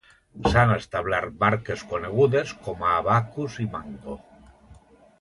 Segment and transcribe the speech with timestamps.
[0.53, 4.21] S'han establert marques conegudes com a Abacus i Mango.